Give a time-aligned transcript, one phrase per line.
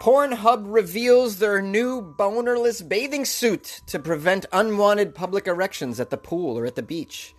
[0.00, 6.58] Pornhub reveals their new bonerless bathing suit to prevent unwanted public erections at the pool
[6.58, 7.34] or at the beach.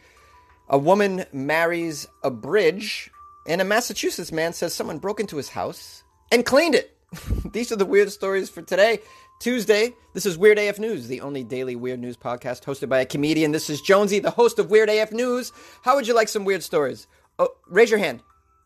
[0.68, 3.12] A woman marries a bridge,
[3.46, 6.98] and a Massachusetts man says someone broke into his house and cleaned it.
[7.54, 9.00] These are the weird stories for today,
[9.40, 9.94] Tuesday.
[10.14, 13.52] This is Weird AF News, the only daily weird news podcast hosted by a comedian.
[13.52, 15.54] This is Jonesy, the host of Weird AF News.
[15.84, 17.08] How would you like some weird stories?
[17.38, 18.24] Oh, raise your hand.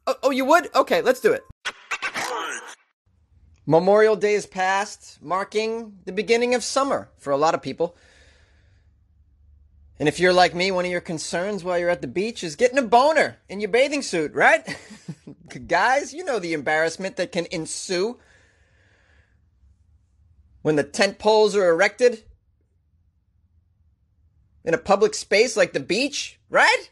[0.07, 0.73] Oh, oh you would?
[0.73, 1.43] Okay, let's do it.
[3.71, 7.95] Memorial Day is past, marking the beginning of summer for a lot of people.
[9.97, 12.57] And if you're like me, one of your concerns while you're at the beach is
[12.57, 14.77] getting a boner in your bathing suit, right?
[15.67, 18.19] Guys, you know the embarrassment that can ensue
[20.63, 22.25] when the tent poles are erected
[24.65, 26.89] in a public space like the beach, right?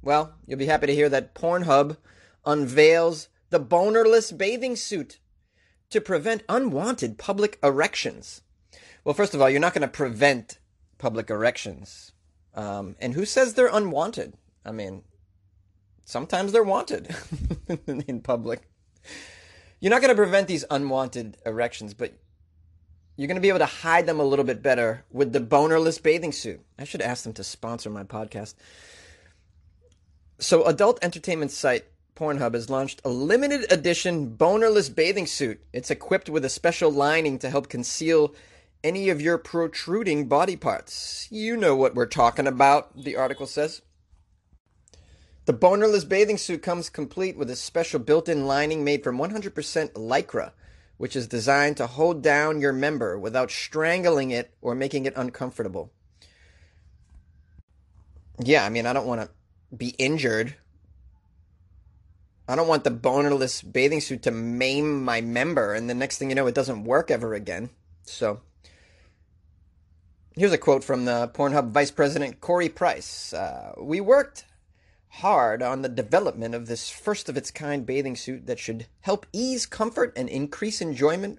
[0.00, 1.96] Well, you'll be happy to hear that Pornhub
[2.46, 5.20] unveils the bonerless bathing suit
[5.90, 8.40] to prevent unwanted public erections.
[9.04, 10.58] Well, first of all, you're not going to prevent
[10.96, 12.12] public erections.
[12.54, 14.34] Um, and who says they're unwanted?
[14.64, 15.02] I mean,
[16.06, 17.14] sometimes they're wanted
[17.86, 18.62] in public.
[19.80, 22.14] You're not going to prevent these unwanted erections, but
[23.16, 26.02] you're going to be able to hide them a little bit better with the bonerless
[26.02, 26.60] bathing suit.
[26.78, 28.54] I should ask them to sponsor my podcast.
[30.38, 31.84] So, adult entertainment site
[32.14, 35.60] Pornhub has launched a limited edition bonerless bathing suit.
[35.72, 38.34] It's equipped with a special lining to help conceal
[38.84, 41.28] any of your protruding body parts.
[41.30, 43.82] You know what we're talking about, the article says.
[45.44, 49.92] The bonerless bathing suit comes complete with a special built in lining made from 100%
[49.92, 50.52] lycra,
[50.98, 55.90] which is designed to hold down your member without strangling it or making it uncomfortable.
[58.38, 59.30] Yeah, I mean, I don't want to
[59.76, 60.56] be injured
[62.48, 66.28] I don't want the bonerless bathing suit to maim my member, and the next thing
[66.28, 67.70] you know, it doesn't work ever again.
[68.02, 68.40] So,
[70.34, 73.32] here's a quote from the Pornhub Vice President Corey Price.
[73.32, 74.44] Uh, we worked
[75.16, 79.26] hard on the development of this first of its kind bathing suit that should help
[79.32, 81.38] ease comfort and increase enjoyment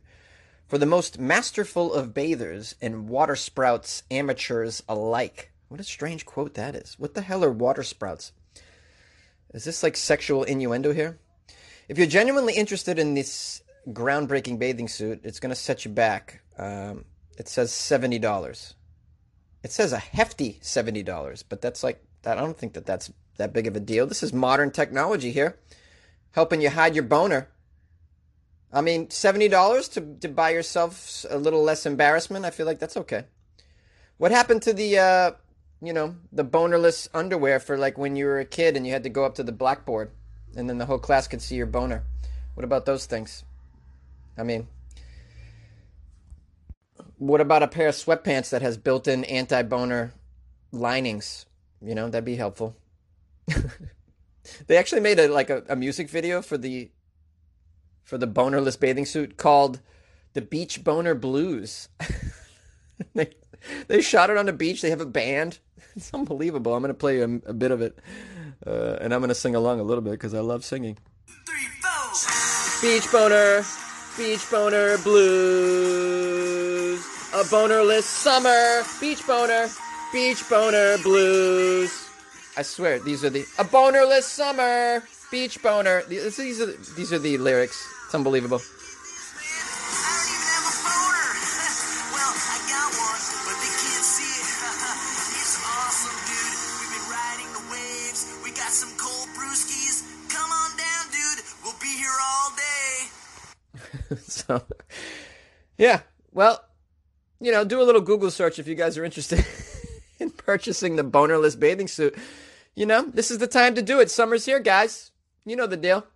[0.68, 5.52] for the most masterful of bathers and water sprouts amateurs alike.
[5.68, 6.96] What a strange quote that is.
[6.98, 8.32] What the hell are water sprouts?
[9.54, 11.20] Is this like sexual innuendo here?
[11.88, 16.42] If you're genuinely interested in this groundbreaking bathing suit, it's going to set you back.
[16.58, 17.06] Um,
[17.38, 18.76] it says seventy dollars.
[19.64, 23.54] It says a hefty seventy dollars, but that's like I don't think that that's that
[23.54, 24.08] big of a deal.
[24.08, 25.60] This is modern technology here,
[26.32, 27.50] helping you hide your boner.
[28.72, 32.46] I mean, seventy dollars to to buy yourself a little less embarrassment.
[32.46, 33.26] I feel like that's okay.
[34.18, 35.32] What happened to the uh,
[35.84, 39.04] you know, the bonerless underwear for like when you were a kid and you had
[39.04, 40.12] to go up to the blackboard
[40.56, 42.04] and then the whole class could see your boner.
[42.56, 43.44] What about those things?
[44.38, 44.68] I mean,
[47.18, 50.14] what about a pair of sweatpants that has built-in anti-boner
[50.72, 51.46] linings?
[51.82, 52.76] You know, that'd be helpful.
[54.68, 56.92] they actually made a like a, a music video for the
[58.04, 59.80] for the bonerless bathing suit called
[60.34, 61.90] the Beach Boner Blues.
[63.14, 63.34] they
[63.88, 64.82] they shot it on the beach.
[64.82, 65.60] They have a band.
[65.96, 66.74] It's unbelievable.
[66.74, 68.00] I'm going to play a, a, bit of it,
[68.66, 70.98] uh, and I'm going to sing along a little bit because I love singing.
[71.46, 71.68] Three,
[72.82, 73.64] beach boner,
[74.18, 77.00] beach boner blues,
[77.36, 79.70] a bonerless summer, beach boner,
[80.12, 82.10] beach boner blues.
[82.58, 86.02] I swear, these are the a bonerless summer, beach boner.
[86.10, 87.88] These, these are these are the lyrics.
[88.06, 88.62] It's unbelievable.
[104.48, 104.64] So,
[105.78, 106.02] yeah.
[106.32, 106.64] Well,
[107.40, 109.46] you know, do a little Google search if you guys are interested
[110.20, 112.16] in purchasing the bonerless bathing suit.
[112.76, 114.10] You know, this is the time to do it.
[114.10, 115.12] Summer's here, guys.
[115.46, 116.08] You know the deal.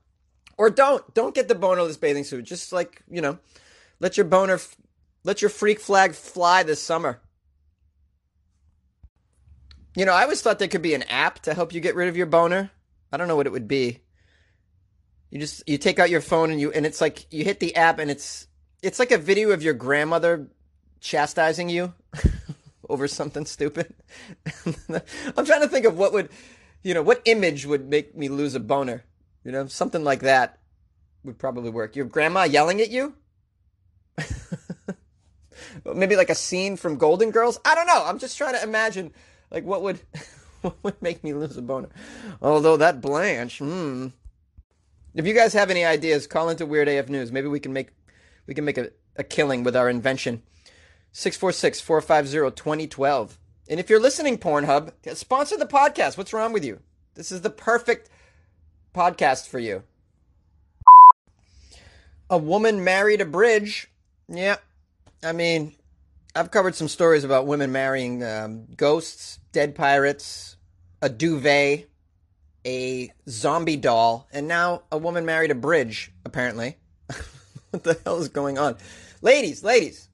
[0.57, 1.13] Or don't.
[1.13, 2.45] Don't get the bonerless bathing suit.
[2.45, 3.37] Just like, you know,
[3.99, 4.59] let your boner,
[5.23, 7.21] let your freak flag fly this summer.
[9.95, 12.07] You know, I always thought there could be an app to help you get rid
[12.07, 12.71] of your boner.
[13.11, 13.99] I don't know what it would be.
[15.29, 17.75] You just you take out your phone and you and it's like you hit the
[17.75, 18.47] app and it's
[18.81, 20.47] it's like a video of your grandmother
[21.01, 21.93] chastising you
[22.89, 23.93] over something stupid.
[25.37, 26.29] I'm trying to think of what would
[26.83, 29.03] you know, what image would make me lose a boner?
[29.43, 30.59] You know, something like that
[31.23, 31.95] would probably work.
[31.95, 33.15] Your grandma yelling at you?
[35.85, 37.59] Maybe like a scene from Golden Girls?
[37.65, 38.03] I don't know.
[38.05, 39.13] I'm just trying to imagine
[39.51, 39.99] like what would
[40.61, 41.89] what would make me lose a boner.
[42.41, 44.07] Although that Blanche, hmm,
[45.17, 47.31] If you guys have any ideas, call into Weird AF News.
[47.31, 47.89] Maybe we can make
[48.45, 50.43] we can make a, a killing with our invention.
[51.13, 53.37] 646-450-2012.
[53.67, 56.19] And if you're listening, Pornhub, sponsor the podcast.
[56.19, 56.81] What's wrong with you?
[57.15, 58.11] This is the perfect
[58.93, 59.81] podcast for you.
[62.29, 63.89] A woman married a bridge.
[64.29, 64.57] Yeah.
[65.23, 65.73] I mean,
[66.35, 70.57] I've covered some stories about women marrying um, ghosts, dead pirates,
[71.01, 71.87] a duvet,
[72.67, 76.77] a zombie doll, and now a woman married a bridge, apparently.
[77.69, 78.75] what the hell is going on?
[79.21, 80.09] Ladies, ladies.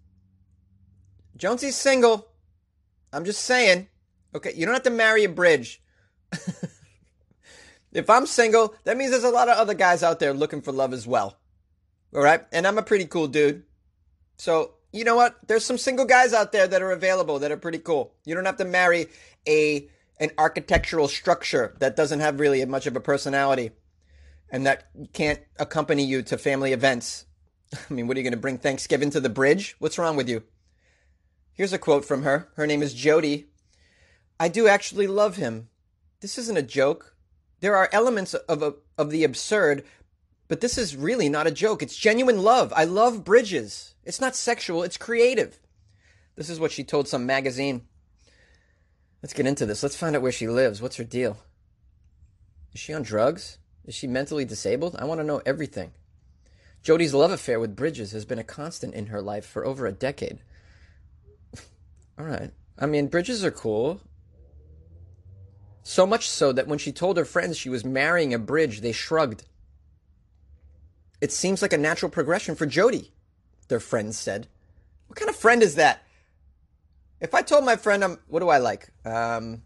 [1.36, 2.28] Jonesy's single.
[3.12, 3.88] I'm just saying.
[4.36, 5.82] Okay, you don't have to marry a bridge.
[7.92, 10.72] if I'm single, that means there's a lot of other guys out there looking for
[10.72, 11.40] love as well.
[12.16, 12.44] All right?
[12.52, 13.64] And I'm a pretty cool dude.
[14.38, 15.40] So, you know what?
[15.48, 18.14] There's some single guys out there that are available that are pretty cool.
[18.26, 19.08] You don't have to marry
[19.48, 19.88] a
[20.20, 23.72] an architectural structure that doesn't have really much of a personality
[24.50, 27.26] and that can't accompany you to family events.
[27.90, 29.76] I mean, what are you going to bring Thanksgiving to the bridge?
[29.80, 30.44] What's wrong with you?
[31.54, 32.50] Here's a quote from her.
[32.56, 33.48] Her name is Jody.
[34.40, 35.70] I do actually love him.
[36.22, 37.16] This isn't a joke.
[37.60, 39.84] There are elements of, of, of the absurd,
[40.48, 41.82] but this is really not a joke.
[41.82, 42.74] It's genuine love.
[42.76, 43.96] I love bridges.
[44.04, 45.60] It's not sexual, it's creative.
[46.36, 47.88] This is what she told some magazine.
[49.24, 49.82] Let's get into this.
[49.82, 50.82] Let's find out where she lives.
[50.82, 51.38] What's her deal?
[52.74, 53.58] Is she on drugs?
[53.86, 54.98] Is she mentally disabled?
[55.00, 55.94] I want to know everything.
[56.84, 59.94] Jody's love affair with Bridges has been a constant in her life for over a
[59.94, 60.40] decade.
[62.20, 62.52] All right.
[62.78, 64.02] I mean, Bridges are cool.
[65.84, 68.92] So much so that when she told her friends she was marrying a bridge, they
[68.92, 69.46] shrugged.
[71.22, 73.14] It seems like a natural progression for Jody,
[73.70, 74.48] their friends said.
[75.08, 76.04] What kind of friend is that?
[77.24, 78.90] If I told my friend, I'm, what do I like?
[79.06, 79.64] Um,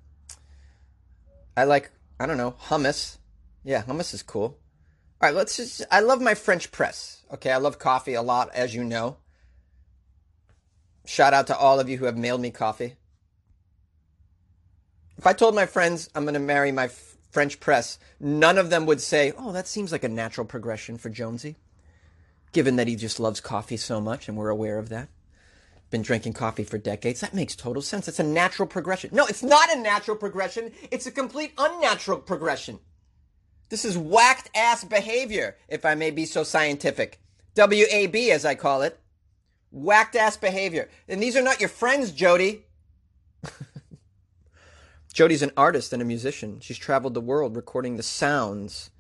[1.58, 1.90] I like,
[2.20, 3.18] I don't know, hummus.
[3.64, 4.60] Yeah, hummus is cool.
[5.20, 7.24] All right, let's just, I love my French press.
[7.34, 9.18] Okay, I love coffee a lot, as you know.
[11.08, 12.96] Shout out to all of you who have mailed me coffee.
[15.18, 18.70] If I told my friends I'm going to marry my f- French press, none of
[18.70, 21.56] them would say, oh, that seems like a natural progression for Jonesy,
[22.52, 25.10] given that he just loves coffee so much and we're aware of that
[25.90, 27.22] been drinking coffee for decades.
[27.22, 28.08] That makes total sense.
[28.08, 29.12] It's a natural progression.
[29.14, 30.72] No, it's not a natural progression.
[30.92, 32.80] It's a complete unnatural progression.
[33.70, 37.20] This is whacked ass behavior, if I may be so scientific.
[37.56, 39.00] WAB, as I call it.
[39.72, 40.90] Whacked ass behavior.
[41.08, 42.66] And these are not your friends, Jody.
[45.14, 46.60] Jody's an artist and a musician.
[46.60, 48.92] She's traveled the world recording the sounds,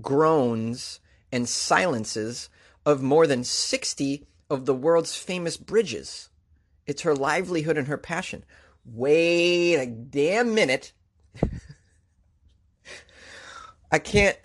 [0.00, 1.00] groans,
[1.30, 2.48] and silences
[2.84, 6.30] of more than 60 of the world's famous bridges.
[6.86, 8.44] It's her livelihood and her passion.
[8.84, 10.92] Wait a damn minute.
[13.90, 14.38] I can't.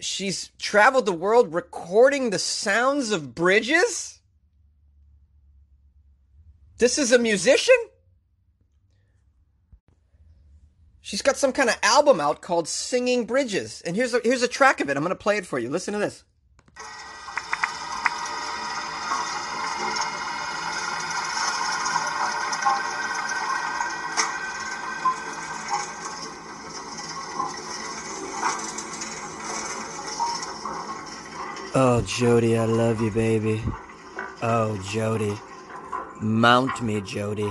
[0.00, 4.20] She's traveled the world recording the sounds of bridges?
[6.78, 7.76] This is a musician?
[11.00, 13.82] She's got some kind of album out called Singing Bridges.
[13.84, 14.96] And here's a, here's a track of it.
[14.96, 15.68] I'm going to play it for you.
[15.68, 16.24] Listen to this.
[31.74, 33.62] Oh, Jody, I love you, baby.
[34.42, 35.32] Oh, Jody.
[36.20, 37.50] Mount me, Jody.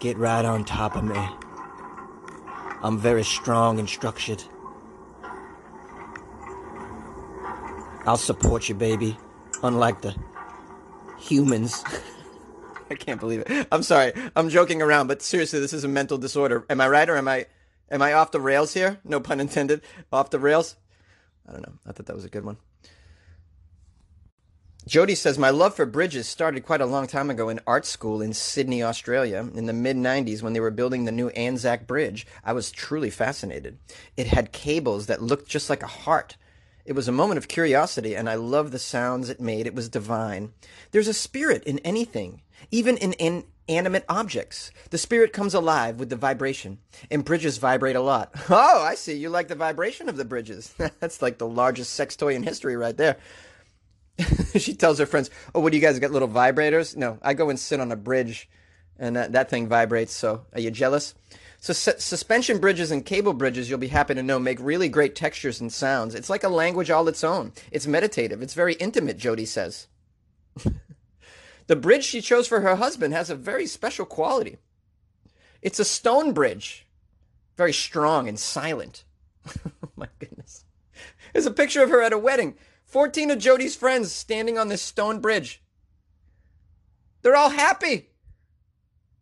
[0.00, 1.28] Get right on top of me.
[2.82, 4.42] I'm very strong and structured.
[8.06, 9.18] I'll support you, baby.
[9.62, 10.16] Unlike the
[11.18, 11.84] humans.
[12.90, 13.68] I can't believe it.
[13.70, 14.14] I'm sorry.
[14.34, 16.64] I'm joking around, but seriously, this is a mental disorder.
[16.70, 17.44] Am I right or am I
[17.90, 19.00] am I off the rails here?
[19.04, 19.82] No pun intended.
[20.10, 20.76] Off the rails?
[21.46, 21.74] I don't know.
[21.86, 22.56] I thought that was a good one.
[24.86, 28.20] Jody says, My love for bridges started quite a long time ago in art school
[28.20, 32.26] in Sydney, Australia, in the mid 90s when they were building the new Anzac Bridge.
[32.44, 33.78] I was truly fascinated.
[34.16, 36.36] It had cables that looked just like a heart.
[36.84, 39.68] It was a moment of curiosity, and I loved the sounds it made.
[39.68, 40.52] It was divine.
[40.90, 44.72] There's a spirit in anything, even in inanimate objects.
[44.90, 48.34] The spirit comes alive with the vibration, and bridges vibrate a lot.
[48.50, 49.16] Oh, I see.
[49.16, 50.74] You like the vibration of the bridges.
[51.00, 53.16] That's like the largest sex toy in history right there.
[54.56, 56.10] she tells her friends, "Oh, what do you guys got?
[56.10, 58.48] Little vibrators?" No, I go and sit on a bridge,
[58.98, 60.12] and that, that thing vibrates.
[60.12, 61.14] So, are you jealous?
[61.60, 65.14] So, su- suspension bridges and cable bridges, you'll be happy to know, make really great
[65.14, 66.14] textures and sounds.
[66.14, 67.52] It's like a language all its own.
[67.70, 68.42] It's meditative.
[68.42, 69.16] It's very intimate.
[69.16, 69.86] Jody says.
[71.66, 74.58] the bridge she chose for her husband has a very special quality.
[75.62, 76.86] It's a stone bridge,
[77.56, 79.04] very strong and silent.
[79.66, 80.64] oh my goodness.
[81.32, 82.56] There's a picture of her at a wedding.
[82.92, 85.62] 14 of Jody's friends standing on this stone bridge.
[87.22, 88.10] They're all happy.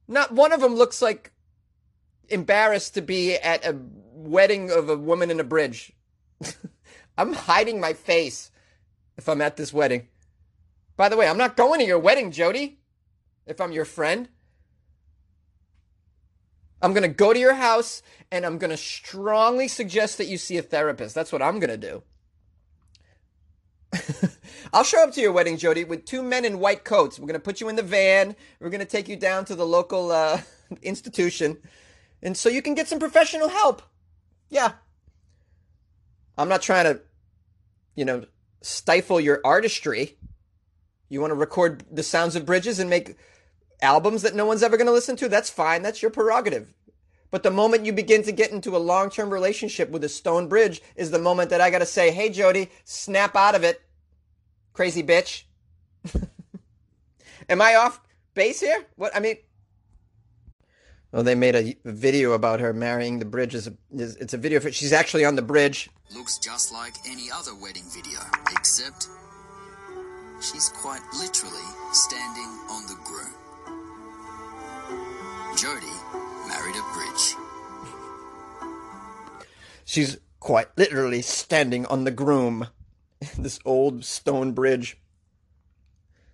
[0.08, 1.30] Not one of them looks like
[2.28, 3.78] embarrassed to be at a
[4.12, 5.92] wedding of a woman in a bridge.
[7.16, 8.50] I'm hiding my face
[9.16, 10.08] if I'm at this wedding.
[10.96, 12.80] By the way, I'm not going to your wedding, Jody.
[13.46, 14.28] If I'm your friend,
[16.82, 20.38] I'm going to go to your house and I'm going to strongly suggest that you
[20.38, 21.14] see a therapist.
[21.14, 22.02] That's what I'm going to do.
[24.72, 27.18] I'll show up to your wedding, Jody, with two men in white coats.
[27.18, 28.36] We're going to put you in the van.
[28.60, 30.40] We're going to take you down to the local uh,
[30.82, 31.58] institution.
[32.22, 33.82] And so you can get some professional help.
[34.48, 34.72] Yeah.
[36.36, 37.00] I'm not trying to,
[37.96, 38.24] you know,
[38.62, 40.16] stifle your artistry.
[41.08, 43.16] You want to record the sounds of bridges and make
[43.82, 45.28] albums that no one's ever going to listen to?
[45.28, 45.82] That's fine.
[45.82, 46.72] That's your prerogative.
[47.30, 50.48] But the moment you begin to get into a long term relationship with a stone
[50.48, 53.80] bridge is the moment that I got to say, hey, Jody, snap out of it,
[54.72, 55.44] crazy bitch.
[57.48, 58.00] Am I off
[58.34, 58.84] base here?
[58.96, 59.14] What?
[59.14, 59.36] I mean,
[61.12, 63.54] well, they made a video about her marrying the bridge.
[63.54, 65.90] It's a video of she's actually on the bridge.
[66.14, 68.20] Looks just like any other wedding video,
[68.52, 69.08] except
[70.40, 73.34] she's quite literally standing on the groom.
[75.56, 77.36] Jody married a bridge.
[79.84, 82.68] She's quite literally standing on the groom.
[83.38, 84.98] this old stone bridge.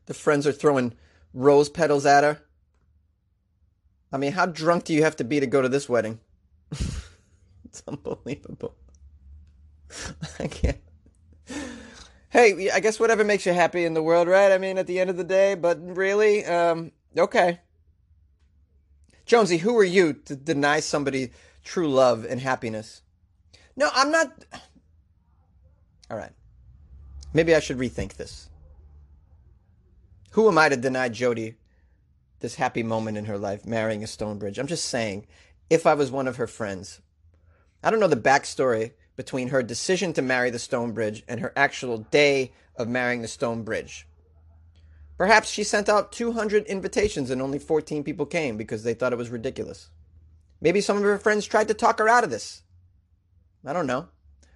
[0.06, 0.94] The friends are throwing
[1.34, 2.40] rose petals at her.
[4.12, 6.20] I mean, how drunk do you have to be to go to this wedding?
[7.64, 8.74] it's unbelievable.
[10.38, 10.78] I can't.
[12.30, 14.52] Hey, I guess whatever makes you happy in the world, right?
[14.52, 17.60] I mean, at the end of the day, but really, um, okay.
[19.26, 21.32] Jonesy, who are you to deny somebody
[21.64, 23.02] true love and happiness?
[23.76, 24.44] No, I'm not.
[26.10, 26.32] All right.
[27.34, 28.48] Maybe I should rethink this.
[30.30, 31.56] Who am I to deny Jody
[32.40, 34.58] this happy moment in her life, marrying a Stonebridge?
[34.58, 35.26] I'm just saying,
[35.68, 37.00] if I was one of her friends,
[37.82, 41.98] I don't know the backstory between her decision to marry the Stonebridge and her actual
[41.98, 44.06] day of marrying the Stonebridge.
[45.18, 49.18] Perhaps she sent out 200 invitations and only 14 people came because they thought it
[49.18, 49.90] was ridiculous.
[50.60, 52.62] Maybe some of her friends tried to talk her out of this.
[53.64, 54.08] I don't know.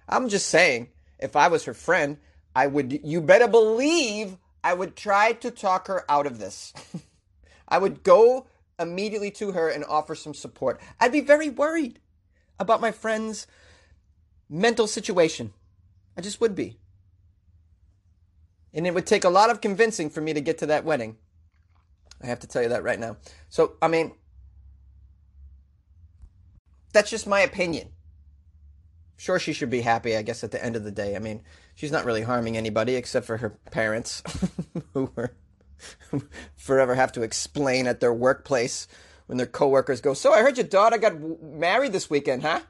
[0.07, 0.89] I'm just saying,
[1.19, 2.17] if I was her friend,
[2.55, 6.73] I would, you better believe I would try to talk her out of this.
[7.67, 8.47] I would go
[8.79, 10.79] immediately to her and offer some support.
[10.99, 11.99] I'd be very worried
[12.59, 13.47] about my friend's
[14.49, 15.53] mental situation.
[16.17, 16.77] I just would be.
[18.73, 21.17] And it would take a lot of convincing for me to get to that wedding.
[22.21, 23.17] I have to tell you that right now.
[23.49, 24.13] So, I mean,
[26.93, 27.89] that's just my opinion.
[29.17, 31.15] Sure, she should be happy, I guess, at the end of the day.
[31.15, 31.41] I mean,
[31.75, 34.23] she's not really harming anybody except for her parents,
[34.93, 35.35] who were
[36.55, 38.87] forever have to explain at their workplace
[39.27, 42.61] when their coworkers go, So I heard your daughter got married this weekend, huh?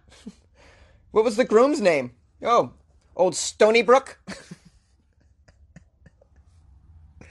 [1.12, 2.12] what was the groom's name?
[2.44, 2.74] Oh,
[3.16, 4.20] old Stony Brook?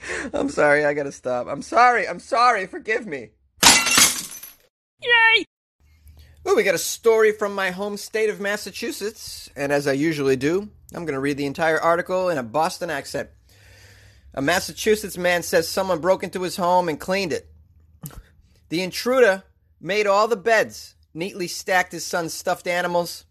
[0.33, 1.47] I'm sorry, I gotta stop.
[1.47, 3.29] I'm sorry, I'm sorry, forgive me.
[5.01, 5.45] Yay!
[6.47, 10.35] Ooh, we got a story from my home state of Massachusetts, and as I usually
[10.35, 13.29] do, I'm gonna read the entire article in a Boston accent.
[14.33, 17.49] A Massachusetts man says someone broke into his home and cleaned it.
[18.69, 19.43] The intruder
[19.79, 23.25] made all the beds, neatly stacked his son's stuffed animals,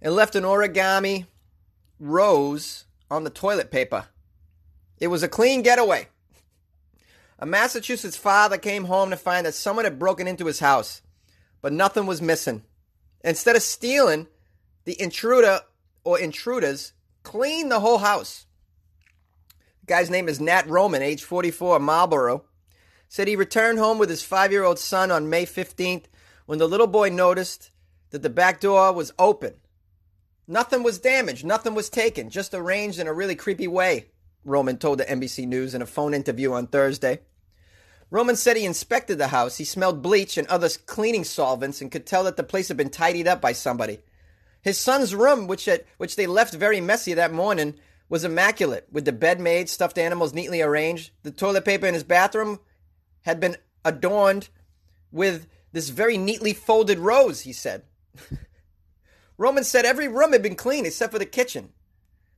[0.00, 1.26] and left an origami
[1.98, 4.06] rose on the toilet paper.
[5.00, 6.08] It was a clean getaway.
[7.38, 11.00] A Massachusetts father came home to find that someone had broken into his house,
[11.62, 12.62] but nothing was missing.
[13.24, 14.28] Instead of stealing,
[14.84, 15.60] the intruder
[16.04, 16.92] or intruders
[17.22, 18.44] cleaned the whole house.
[19.80, 22.44] The guy's name is Nat Roman, age 44, Marlboro.
[23.08, 26.04] Said he returned home with his five year old son on May 15th
[26.44, 27.70] when the little boy noticed
[28.10, 29.54] that the back door was open.
[30.46, 34.06] Nothing was damaged, nothing was taken, just arranged in a really creepy way.
[34.44, 37.20] Roman told the NBC News in a phone interview on Thursday.
[38.10, 39.58] Roman said he inspected the house.
[39.58, 42.90] He smelled bleach and other cleaning solvents and could tell that the place had been
[42.90, 44.00] tidied up by somebody.
[44.62, 47.76] His son's room, which, had, which they left very messy that morning,
[48.08, 51.12] was immaculate, with the bed made, stuffed animals neatly arranged.
[51.22, 52.58] The toilet paper in his bathroom
[53.22, 54.48] had been adorned
[55.12, 57.84] with this very neatly folded rose, he said.
[59.38, 61.72] Roman said every room had been clean except for the kitchen.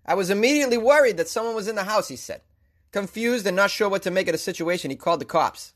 [0.05, 2.43] I was immediately worried that someone was in the house, he said.
[2.91, 5.73] Confused and not sure what to make of the situation, he called the cops.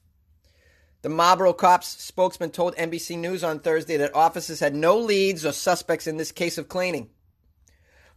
[1.03, 5.53] The Marlboro cops spokesman told NBC News on Thursday that officers had no leads or
[5.53, 7.11] suspects in this case of cleaning.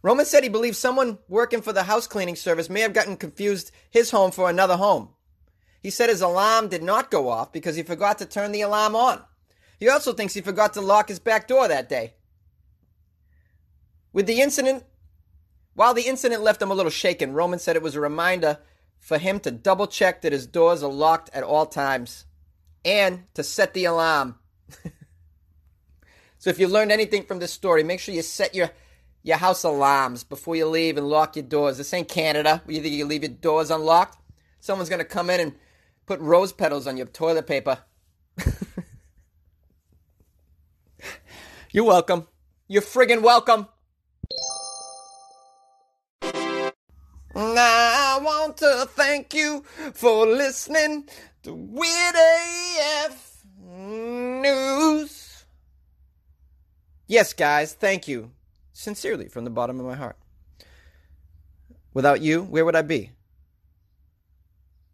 [0.02, 3.70] Roman said he believes someone working for the house cleaning service may have gotten confused
[3.90, 5.10] his home for another home.
[5.82, 8.96] He said his alarm did not go off because he forgot to turn the alarm
[8.96, 9.22] on.
[9.78, 12.14] He also thinks he forgot to lock his back door that day.
[14.12, 14.84] With the incident,
[15.80, 18.58] while the incident left him a little shaken, Roman said it was a reminder
[18.98, 22.26] for him to double check that his doors are locked at all times
[22.84, 24.34] and to set the alarm.
[26.38, 28.68] so if you learned anything from this story, make sure you set your
[29.22, 31.78] your house alarms before you leave and lock your doors.
[31.78, 32.62] This ain't Canada.
[32.68, 34.18] Either you leave your doors unlocked,
[34.60, 35.54] someone's gonna come in and
[36.04, 37.78] put rose petals on your toilet paper.
[41.72, 42.28] You're welcome.
[42.68, 43.66] You're friggin' welcome.
[48.60, 49.64] To thank you
[49.94, 51.08] for listening
[51.42, 55.44] to Weird AF News.
[57.06, 58.32] Yes, guys, thank you.
[58.74, 60.16] Sincerely, from the bottom of my heart.
[61.94, 63.12] Without you, where would I be?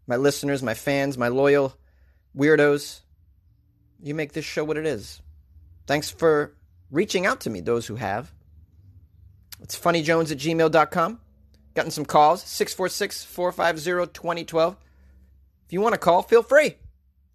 [0.07, 1.77] My listeners, my fans, my loyal
[2.35, 3.01] weirdos,
[4.01, 5.21] you make this show what it is.
[5.87, 6.55] Thanks for
[6.89, 8.31] reaching out to me, those who have.
[9.61, 11.19] It's funnyjones at gmail.com.
[11.77, 14.77] Gotten some calls, 646 450 2012.
[15.67, 16.77] If you want to call, feel free.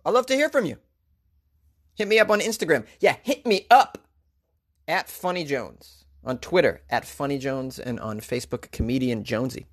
[0.05, 0.79] I'd love to hear from you.
[1.95, 2.85] Hit me up on Instagram.
[2.99, 3.99] Yeah, hit me up
[4.89, 6.07] at Funny Jones.
[6.25, 9.67] On Twitter, at Funny Jones, and on Facebook, Comedian Jonesy.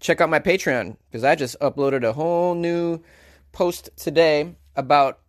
[0.00, 3.04] Check out my Patreon because I just uploaded a whole new
[3.52, 5.20] post today about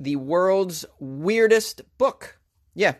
[0.00, 2.38] the world's weirdest book.
[2.72, 2.94] Yeah.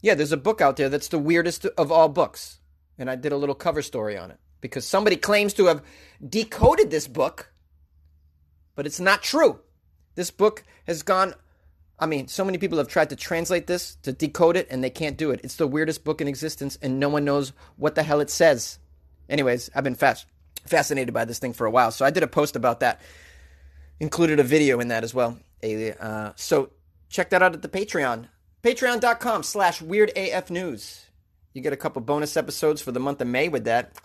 [0.00, 2.60] Yeah, there's a book out there that's the weirdest of all books
[2.98, 5.82] and I did a little cover story on it because somebody claims to have
[6.26, 7.52] decoded this book,
[8.74, 9.60] but it's not true.
[10.14, 11.34] This book has gone.
[11.98, 14.90] I mean, so many people have tried to translate this, to decode it, and they
[14.90, 15.40] can't do it.
[15.42, 18.78] It's the weirdest book in existence, and no one knows what the hell it says.
[19.28, 20.26] Anyways, I've been fast,
[20.66, 23.00] fascinated by this thing for a while, so I did a post about that.
[23.98, 25.38] Included a video in that as well.
[25.62, 26.70] Uh, so
[27.08, 28.28] check that out at the Patreon.
[28.62, 31.05] Patreon.com slash weirdafnews.
[31.56, 33.98] You get a couple bonus episodes for the month of May with that.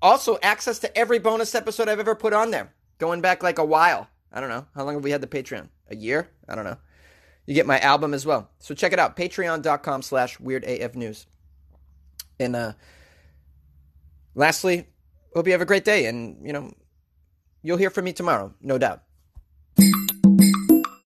[0.00, 3.64] Also, access to every bonus episode I've ever put on there, going back like a
[3.66, 4.08] while.
[4.32, 4.64] I don't know.
[4.74, 5.68] How long have we had the Patreon?
[5.90, 6.30] A year?
[6.48, 6.78] I don't know.
[7.44, 8.48] You get my album as well.
[8.60, 9.14] So check it out.
[9.14, 11.26] Patreon.com slash weirdafnews.
[12.40, 12.72] And uh,
[14.34, 14.86] lastly,
[15.34, 16.06] hope you have a great day.
[16.06, 16.72] And, you know,
[17.62, 19.02] you'll hear from me tomorrow, no doubt.